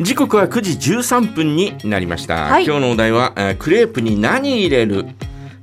[0.00, 2.64] 時刻は9時13分になりました、はい。
[2.64, 5.06] 今日のお題は、えークレープに何入れる？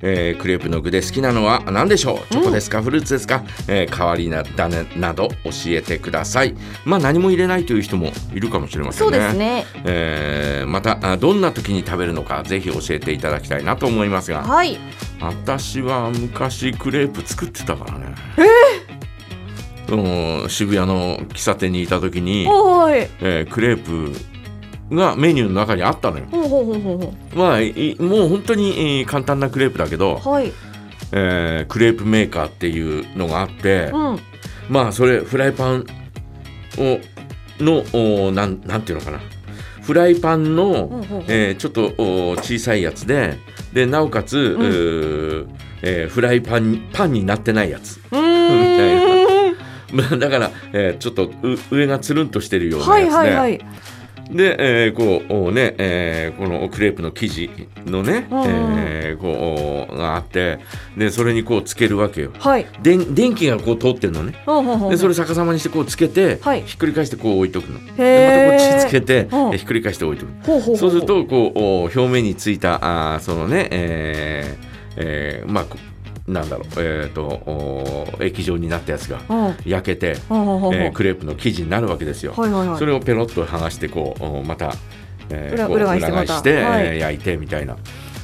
[0.01, 2.33] えークレープの具で好きなのは何でしょう？
[2.33, 6.55] チョコですか、フルーツですか、えー、代わりな種など教えてください。
[6.85, 9.65] まあ何も入れないという人もいるかもしれませんそうねですね。
[9.83, 14.43] えーまたあどんな時に食べるのかぜひ教えていただきたいなと思いますが。
[14.43, 14.77] はい。
[15.19, 18.15] 私は昔クレープ作ってたからね
[19.91, 24.13] うん渋谷の喫茶店にいた時に、えークレープ
[24.95, 26.25] がメニューの中にあったのよ。
[26.31, 30.51] ほうほうほうほうほまあいもう本当にえー簡単なクレープだけど、うはい。
[31.11, 34.19] えークレープメーカーっていうのがあって、うん。
[34.69, 35.85] まあそれフライパン
[36.77, 36.99] を
[37.59, 37.83] の
[38.27, 39.19] おなんなんていうのかな。
[39.81, 41.23] フライパンの、ほうほうほう。
[41.27, 43.37] えーちょっとお小さいやつで
[43.73, 45.47] でなおかつ、うー
[45.81, 47.99] えーフライパンパンになってないやつ。
[48.11, 48.21] うーん。
[48.21, 48.28] まあ
[50.19, 53.59] だから、えーちょっとう上がつるんとしてるようなはいやつで、はいはい
[54.31, 57.49] で、えーこうおね、えーこのクレープの生地
[57.87, 58.47] のね、うんうん。
[58.77, 60.59] えーこうがあって
[60.95, 62.31] でそれにこうつけるわけよ。
[62.37, 62.67] はい。
[62.83, 64.35] で電気がこう通ってるのね。
[64.45, 66.61] ほうほうほうでそれ逆さまにしてこうつけて、はい。
[66.63, 67.79] ひっくり返してこう置いとくの。
[67.97, 69.51] でまたこっちつけて、うん。
[69.51, 70.31] でひっくり返して置いとく。
[70.45, 75.77] ほうほうほそうするとこうお表面についたあーそのね、えーえーまあこ
[76.29, 79.55] なんだろうえっ、とお液状になったやつがうん。
[79.65, 82.33] 焼けて、えークレープの生地になるわけですよ。
[82.35, 82.77] はいはいはい。
[82.79, 84.73] それをペロッと剥がしてこうおまた、
[85.29, 86.37] え裏こう裏返してまた。
[86.37, 86.85] してはい。
[86.85, 87.77] えー焼いてみたいな、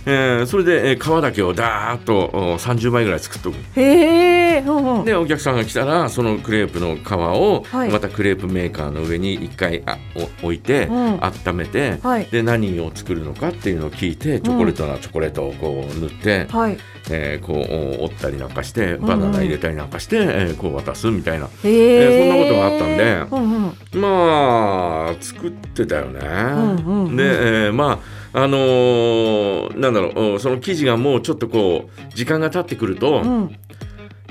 [0.07, 3.55] えーそれで、えー皮だけをダーッとお30枚ぐらい作っとく。
[3.79, 5.05] へえうんうん。
[5.05, 7.89] でお客さんが来たらそのクレープの皮をはい。
[7.89, 9.97] またクレープメーカーの上に一回あ
[10.41, 11.19] お置いて、うん。
[11.23, 12.25] 温めて、はい。
[12.25, 16.77] で何を作るのかっていうのを聞いてチョコレートなチョコレートをこう塗って、はい。
[17.09, 23.13] えーこうお折ったりなんかしてんうんバナナ入れたりなんかして、えーこう渡すみたいな、へえそんなことがあったんで。
[23.31, 24.01] うんうん。
[24.01, 26.19] まあ作ってたよね。
[26.19, 27.15] んうんうん。
[27.15, 33.55] で、えーまああのーなんだろうおその生地がもうちょっとこう時間が経ってくると、うん。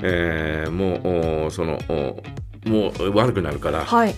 [0.03, 2.21] えーもうおそのお
[2.69, 4.15] もう悪くなるからはい。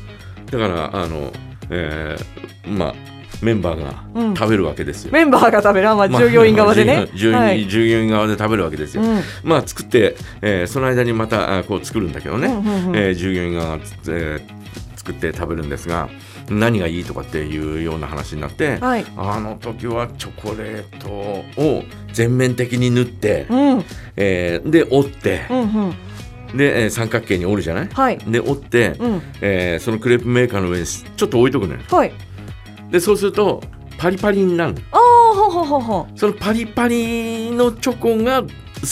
[0.51, 1.31] だからあの、
[1.69, 2.95] えーまあ
[3.41, 4.33] メンバーうん。
[4.33, 5.11] が食べるわけですよ。
[5.13, 5.89] メンバーが食べる。
[5.89, 7.07] あまあ従業員側でね。
[7.13, 7.67] 従業員はい。
[7.67, 9.03] 従業員側で食べるわけですよ。
[9.03, 9.21] うん。
[9.43, 12.95] まあ作って、えーその間にまたあこう作るんだけどね、うんうんうん。
[12.97, 14.57] えー従業員側が、えー
[14.97, 16.09] 作って食べるんですが
[16.49, 19.05] 何がいいとかっていうような話になって、はい。
[19.17, 23.85] あの時はチョコレートを全面的に塗って、うん。
[24.15, 26.57] えーで折ってうんうん。
[26.57, 27.89] で、えー三角形に折るじゃない？
[27.89, 28.17] はい。
[28.19, 29.21] で折って、うん。
[29.41, 31.81] えーそのクレープメーカーの上にちょっと置いとくのよ。
[31.89, 32.13] はい。
[32.91, 33.61] でそうすると
[33.97, 34.79] パリパリになるの。
[34.91, 38.49] ああほうほうほうほそのパリパリのチョコが好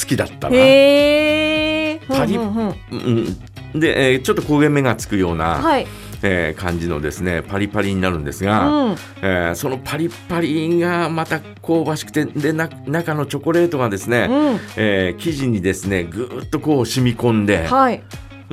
[0.07, 5.87] きだったうな、へえパリうんうん、で、えーちょっと焦げ目がつくような、はい
[6.24, 8.96] えー感じのですねパリパリになるんですが、うん。
[9.22, 14.59] えーそのパリパリがまた香ばしくてでな中のチョコレートがですね、うん。
[14.78, 18.03] えー生地にですねぐーっとこう染み込んで、はい。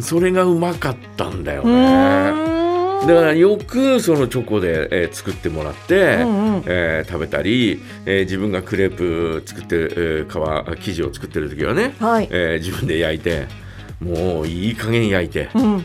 [0.01, 2.33] それがうまかったんだようね。
[3.03, 6.63] だからよくそのチョコで、えー作ってもらって、うんうん。
[6.67, 12.29] えー食べたり、えー自分がクレープ作って、えー皮生地を作ってる時はね、はい。
[12.31, 13.47] えー自分で焼いて
[14.01, 15.85] もういい加減焼いてうん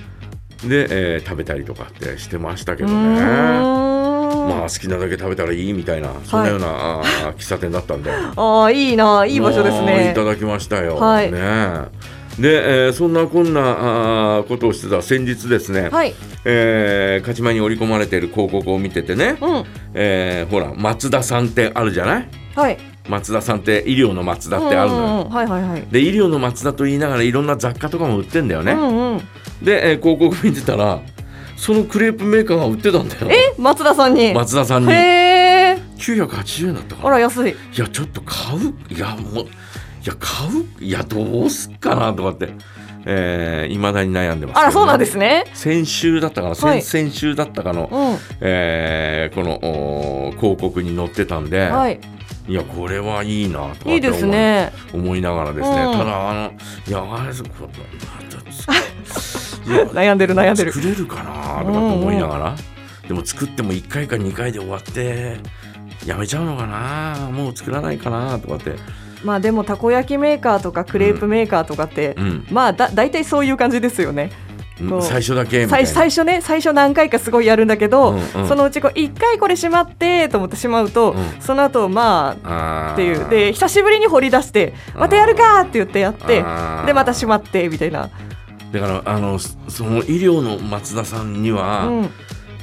[0.63, 3.19] で、えー食べたりとかってしてましたけどうね。
[3.19, 8.11] まあ好きなだけ食べたらいいみたいなそんなような、あー喫茶店だったんで。
[8.35, 10.11] ああいいないい場所ですね。
[10.11, 11.31] いただきましたよ、はい。
[11.31, 11.39] ね。
[12.39, 16.13] で、えーそんなこんなあーことをしてた先日ですね、はい。
[16.45, 19.63] えー勝ち前に織り込まれている広告を見ててね、うん。
[19.93, 22.27] えーほら松田さんってあるじゃない？
[22.55, 22.77] はい。
[23.09, 25.29] 松田さんって医療の松田ってあるのよ、うんうんうん。
[25.29, 25.83] はいはいはい。
[25.91, 29.21] で医療の松田と言いながらいろんな雑貨とかも売ってんだよね、うんうん
[29.61, 31.01] で、えー広告見てたら
[31.55, 33.27] そのクレープメーカーが売ってたんだよ。
[33.31, 33.55] え？
[33.59, 34.33] 松田さんに？
[34.33, 34.91] 松田さんに。
[34.91, 37.07] へえ980円だったかな。
[37.07, 37.51] あら安い。
[37.51, 38.75] いやちょっと買う？
[38.93, 39.47] いやもうい
[40.05, 40.47] や買
[40.79, 40.83] う？
[40.83, 42.49] いやどうすっかなとかって
[43.09, 45.45] えー、未だに悩んでますね、あらそうなんですね。
[45.53, 46.81] 先週だったかな、はい。
[46.81, 48.17] 先々週だったかの、うん。
[48.41, 52.01] えーこのおー広告に載ってたんで、はい。
[52.49, 54.73] い、やこれはいいなとかって思いいですね。
[54.93, 55.91] 思いながらですね、うん。
[55.93, 56.51] ただあの
[56.85, 57.69] いやあれそこいや
[59.93, 60.71] 悩んでる悩んでる。
[60.71, 62.55] 作れるかなとかって思いながら、
[63.07, 65.37] でも作っても1回か2回で終わって
[66.05, 67.29] やめちゃうのかな。
[67.31, 68.73] もう作らないかなとかって、
[69.23, 72.47] まあでもたこ焼きメーカーとかクレープメーカーとかって、うん。
[72.51, 74.31] まあだ大体そういう感じですよね。
[75.01, 78.47] 最初だけ最最初ね最初何回かすごいやるんだけど、うんうん。
[78.47, 81.41] そのうちこう1回これしまってと思ってしまうと、うん。
[81.41, 83.27] その後まあっていう。
[83.27, 86.43] で久しぶりに掘り出してまたやるかって言ってやって
[86.85, 88.11] でまたしまってみたいな、
[88.71, 92.09] だからあのそその医療の松田さんには、うん、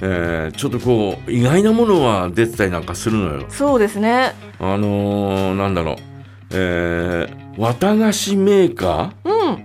[0.03, 3.47] えーちょっとこう意外なものは出てたりなんかするのよ。
[3.49, 4.35] そうですね。
[4.59, 5.97] あのーなんだろう、
[6.53, 9.33] えー、綿菓子メーカうん。
[9.55, 9.65] ー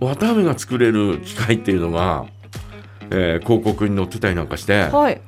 [0.00, 2.24] 綿あめが作れる機械っていうのが、
[3.10, 5.20] えー広告に載ってたりなんかして、はい。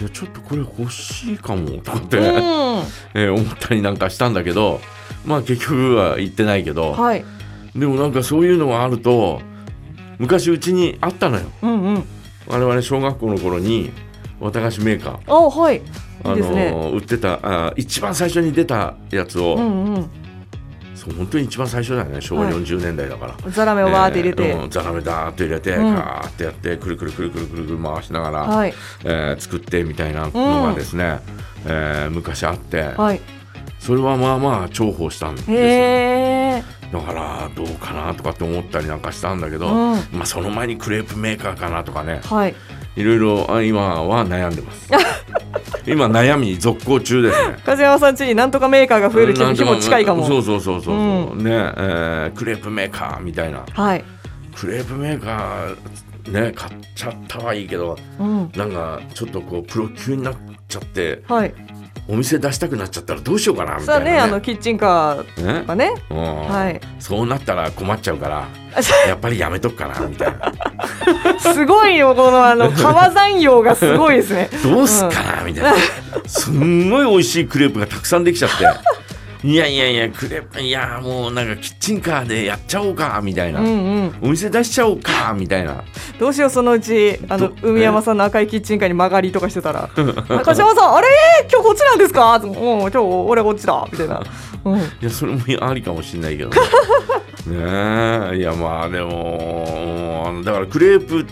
[0.00, 2.24] いやちょっとこれ欲しいかもとかって、うん。
[3.14, 4.80] えー思ったりなんかしたんだけど
[5.26, 7.24] まあ結局は行ってないけど、はい
[7.74, 9.40] でもなんかそういうのがあると
[10.18, 11.42] 昔うちにあったのよ。
[11.62, 12.04] うんうん。
[12.46, 13.92] 我々小学校の頃に
[14.40, 15.32] 綿菓子メーカー。
[15.32, 15.76] あはい。
[15.76, 15.80] い
[16.24, 20.10] あのー売ってたあー一番最初に出たやつを、うんうん。
[20.96, 22.20] そう本当に一番最初だよね。
[22.20, 25.94] 昭和はい40年代だから、ザラメをバーって入れて、えーうんザラメダーって入れて、うん。
[25.94, 28.74] ガーってやってくるくるくるくるくるくる回しながら、はい。
[29.04, 31.20] えー作ってみたいなのがですね、
[31.64, 33.20] えー昔あって、はい。
[33.78, 35.56] それはまあまあ重宝したんですよ
[36.92, 39.98] だからどうかなとかって思ったりなんかしたんだけど、うん。
[40.12, 42.54] まあその前にクレープメーカーかなとかねはい。
[42.96, 44.88] いろいろあ今は悩んでます。
[45.86, 47.56] 今悩み続行中ですね。
[47.64, 50.26] 梶山さん家になんとかメーカーが増える日も近いかも。
[50.26, 51.42] そうそうそうそう、う。
[51.42, 53.64] ねえークレープメーカーみたいな。
[53.72, 54.04] はい。
[54.54, 58.50] クレープメーカーね買っちゃったはいいけどうん。
[58.56, 60.34] なんかちょっとこうプロ級になっ
[60.68, 61.54] ちゃってはい
[62.10, 64.18] お店出したくなっちゃったらどうしようかなみたいなね。
[64.18, 65.92] あのキッチンカーねとかね。
[66.10, 66.16] うん
[66.48, 66.80] はい。
[66.98, 68.48] そうなったら困っちゃうから
[69.06, 70.52] やっぱりやめとくかなみたいな。
[71.38, 74.48] すごいよこのあの川山用がすごいですね。
[74.62, 75.74] どうすっかなみたいな。
[76.26, 78.64] すんごい美味しいクレープがたくさんできちゃって
[79.44, 83.70] いやいやいやクレープいやもうなんかキッチンカーでやっちゃおうかみたいな、うんう
[84.06, 84.14] ん。
[84.22, 85.84] お店出しちゃおうかみたいな。
[86.18, 91.08] どうしようそのうちあのど海山さんの赤いキッチンカーに曲がりとかしてたら「あ梶山さんあれ？
[91.50, 94.22] 今日こっちなんですか?」うん今日俺こっちだ」みたいな、
[94.64, 96.56] うん、いやそれもありかもしれないけどね
[97.46, 97.56] ね
[98.32, 101.24] えいやまあでもうんだからクレープ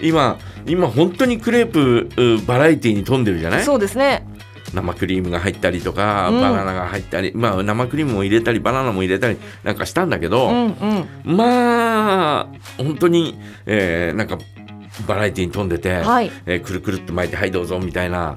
[0.00, 4.26] 今今本当にクレープうバラエティに富んでるじゃないそうですね
[4.74, 6.40] 生クリームが入ったりとか、うん。
[6.40, 10.66] バナナが入ったりまあ生クリームも入れたりバナナも入れたりなんかしたんだけど、うん
[11.24, 11.36] うん。
[11.36, 12.46] まあ
[12.78, 14.38] 本当に、えーなんか
[15.06, 16.30] バラエティに富んでて、はい。
[16.46, 18.34] えーくるくるっと巻いてはいどうぞみたいな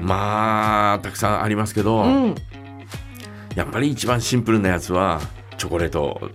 [0.00, 2.34] まあたくさんありますけど、うん。
[3.54, 5.20] やっぱり一番シンプルなやつは
[5.56, 6.30] チョコレート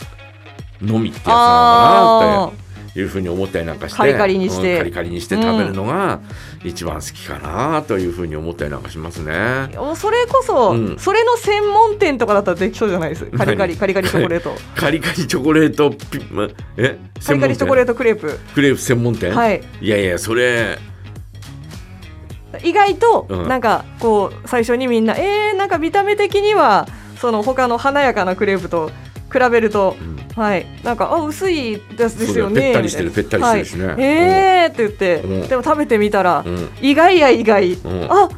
[0.81, 2.68] のみってやつなのかなって
[2.99, 4.73] いうふうに思ったりなんかしてカリカリにして。
[4.73, 6.19] うんカリカリにして食べるのが
[6.63, 9.69] 一番好きかなというふうに思ったりなんかしますね。
[9.77, 10.97] おそれこそ、うん。
[10.99, 13.25] それの専門店とかだったらできそうじゃないです？
[13.25, 14.55] カリカリ何カリカリチョコレート。
[14.75, 16.47] カリカリチョコレートピま
[16.77, 18.39] えカリカリチョコレーートクレープ。
[18.53, 19.61] クレープ専門店、はい。
[19.81, 20.77] いやいやそれ
[22.63, 23.47] 意外とうん。
[23.47, 26.87] なんかこう最初にみんなえー、なんか見た目的には
[27.19, 28.89] その他の華やかなクレープと
[29.31, 30.65] 比べると、んはい。
[30.83, 32.61] なんかあ薄いやつですよね。
[32.61, 33.11] ぺったりしてる。
[33.11, 33.85] ぺったりしてるしね。
[33.87, 35.47] はい、えーって言って、うん。
[35.47, 36.69] でも食べてみたら、うん。
[36.81, 37.77] 意外や意外、ん。
[38.09, 38.29] あ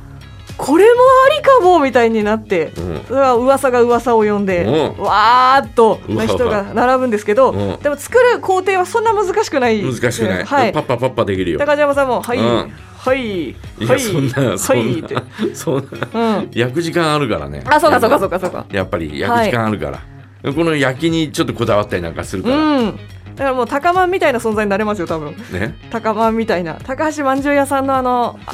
[0.58, 3.04] これもありかもみたいになって、うん。
[3.08, 5.04] それは噂が噂を呼んで、うん。
[5.04, 7.80] わーっと人が並ぶんですけど、うん。
[7.80, 9.82] でも作る工程はそんな難しくない。
[9.82, 10.74] 難しくない、はい。
[10.74, 12.72] パッパパッパできるよ高島さんも「はい、うん
[13.02, 15.08] はいはいそんなそはい」んな
[15.56, 20.00] そんなうん、焼く時間あるからねあそうかそうかそうかそうかやっぱり焼く時間あるから、
[20.44, 22.96] この焼きにちょっとこだわったりなんかするから、うん。
[22.96, 23.02] だ
[23.38, 25.36] からもう高まんみたいな存在になれますよ多分。
[25.52, 25.76] ね。
[25.90, 26.76] 高まんみたいな。
[26.84, 28.54] 高橋まんじゅう屋さんのあのあ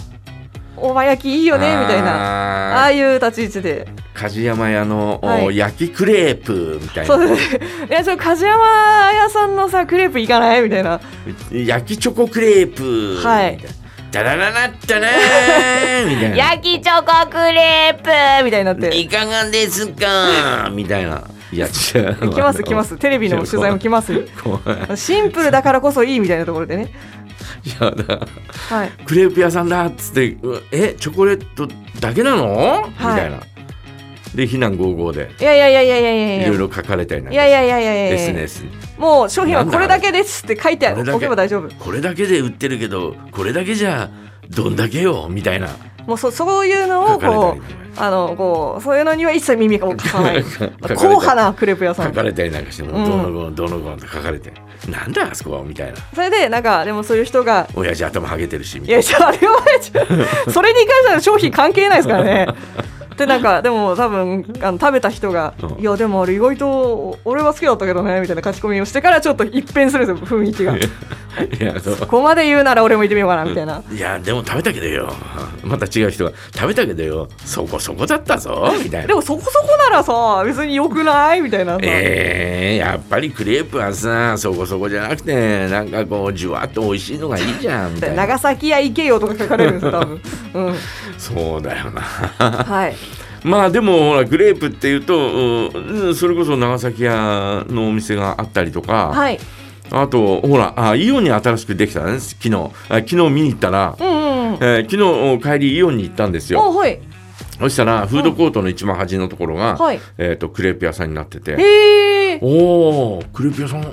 [0.75, 2.75] おば焼きいいよねみたいな。
[2.75, 3.87] あああいう立ち位置で。
[4.13, 5.57] 梶山屋の、おはい。
[5.57, 7.15] 焼きクレープみたいな。
[7.15, 7.57] そうです。
[7.57, 10.61] ねいやちょ梶山屋さんのさクレープいかない？
[10.63, 10.99] みたいな。
[11.51, 13.25] 焼きチョコクレープ。
[13.25, 13.59] はい。
[14.11, 16.09] ダラララッタラー。
[16.09, 16.35] みたいな。
[16.35, 17.95] 焼きチョコクレー
[18.39, 18.45] プ！
[18.45, 18.97] みたいになって。
[18.97, 20.69] いかがですか？
[20.71, 21.23] みたいな
[21.57, 22.30] いや違う。
[22.31, 22.97] 来ます来ます。
[22.97, 24.14] テレビの取材も来ます。
[24.95, 26.92] シンプルだからこそいいみたいなところでね。
[27.66, 28.19] い やだ。
[28.69, 28.92] はい。
[29.06, 31.68] クレープ屋さんだっつってうえチョコレート
[31.99, 33.40] だけなの、みたいな。
[34.35, 35.31] で非難合々で。
[35.40, 38.69] いやいやいやいやいやいやいろいろ書かれたりなんかいやいやいやいやいや SNS に。
[38.99, 41.73] もう商品はこれだけですって書いてこれだけおけば大丈夫。
[41.83, 44.09] これだけで売ってるけどこれだけじゃ
[44.49, 45.28] どんだけよ？
[45.30, 45.69] みたいな
[46.07, 47.64] もうそそういうのをこりう
[47.97, 50.44] あのこうそういうのには一切耳が貸さない。
[50.81, 52.07] 硬派なクレープ屋さん。
[52.07, 53.06] 書かれたりなんかしても、うん。
[53.06, 54.54] どうのこうのどうのこうのって書かれて。
[54.87, 55.97] なんだあそこはみたいな。
[56.14, 59.57] それでなんかでもそういう人が親父頭ハゲてるしみいたいやじゃああれは
[60.49, 62.47] それに関しては商品関係ないですからね。
[63.18, 65.81] でなんかでも多分あの食べた人が「うん。
[65.81, 70.73] いやでもあれ意外と俺は好きだったけどね」みたいな書き込みをしてからちょっと一変するんですよ雰囲気が。
[70.73, 70.80] な
[71.44, 71.97] いやそう？
[71.97, 73.83] ここまで言うなら俺も行ってみようかなみたいな。
[73.91, 75.13] いやでも食べたけどよ
[75.63, 81.41] また違う人が食べたけどよそこそこだったぞみたいなでもそこそこならさ別に良くない？
[81.41, 81.79] みたいなさ。
[81.83, 90.21] えー、やっぱりクレープはさそこそこじゃなくてなんかこうじゅわっと美味しいのがいいじゃんみたいな長崎屋行けよとか書かれるんですよ多分。
[90.53, 90.75] うん。
[91.17, 92.95] そうだよなはい。
[93.44, 99.39] まあでもほらクレープっていうと、うん、それこそ長崎屋のお店があったりとか、はい。
[99.91, 102.56] あとほらあイオンに新しくできたね昨日
[102.89, 104.53] あ昨日見に行ったら、うんうんうん。
[104.56, 106.99] えー昨日帰りイオンに行ったんですよおはい。
[107.59, 112.39] そしたらフードコートの一番端のところが、はいえー、とクレープ屋さんになってて。
[112.41, 113.85] おおクレープ屋さんあ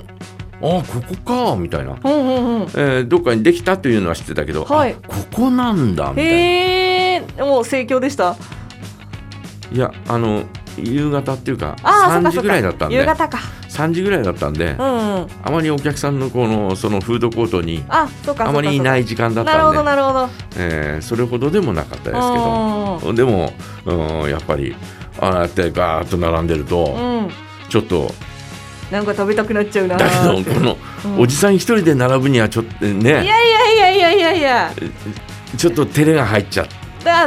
[0.59, 0.83] こ
[1.25, 2.63] こかみたいな、うんうんうん。
[2.63, 7.45] えーどっかにできたというのは知ってたけど、はいあここなんだみたいな。
[7.45, 8.35] もう盛況でした。
[9.71, 10.43] いやあの
[10.77, 12.41] 夕方っていうかああ、そっ3時。
[12.41, 13.39] ぐらいだったんで夕方か。
[13.75, 15.27] 3時ぐらいだったんで、うんうん。
[15.43, 18.07] あまりお客さんのこのそのフードコートにあ、
[18.51, 20.29] まりいない時間だったんで、なるほど。
[20.57, 22.19] えーそれほどでもなかったですけう
[23.01, 23.53] どでも、
[23.85, 24.75] うん、やっぱり
[25.19, 27.29] ああやってガーッと並んでると、うん。
[27.69, 28.11] ちょっと
[28.91, 29.97] なんか食べたくなっちゃうな。
[29.97, 34.71] だけどこの、うんおじさん一人で並ぶにはちょっといねやいやいやいやいやいや。
[35.57, 36.73] ちょっと照れが入っちゃっだ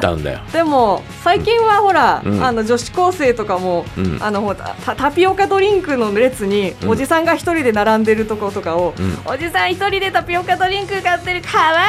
[0.01, 0.41] たんだよ。
[0.53, 2.45] でも最近はほら、うん。
[2.45, 4.19] あの女子高生とかも、うん。
[4.21, 6.89] あのほらタタピオカドリンクの列に、うん。
[6.91, 9.19] おじさんが一人で並んでるとことかを、うん。
[9.25, 11.87] おじさん一人でタピオカドリンク買ってるかわ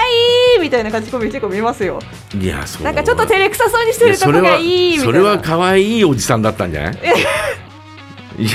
[0.56, 2.00] いいみたいな感じで結構見ますよ。
[2.40, 2.84] いやそう。
[2.84, 5.06] なんかちょっと照れくさそうにしてるとこがいいみたいな。
[5.06, 6.94] それはそれは可愛いおじさんだったんじゃない？
[8.40, 8.50] いや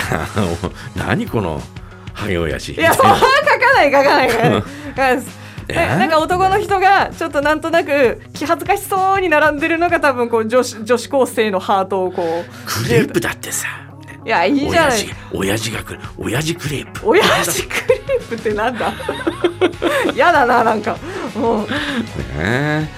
[0.97, 1.61] 何この
[2.15, 2.73] ハゲ親父。
[2.73, 3.29] いやそんな書か
[3.75, 4.31] ない書かない。
[4.31, 4.63] 書かない
[5.19, 12.45] えななんか男の人がちょっとなんとなく気恥ずかしそうに並んでるのが多分こう女子女子高生のハートをこう。
[12.67, 13.69] クレープだってさ。
[14.25, 15.07] いやいいじゃない。
[15.33, 16.01] 親父親父が来る。
[16.19, 17.09] 親父クレープ。
[17.09, 18.93] 親父クレープってなんだ？
[20.17, 20.97] やだななんか。
[21.35, 21.67] もう。
[21.69, 21.69] ね
[22.39, 22.89] え。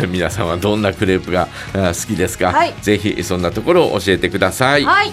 [0.00, 2.74] ー皆さんはどんなクレープが好きですか、はい。
[2.82, 4.84] ぜひそんなところを教えてください。
[4.84, 5.12] はい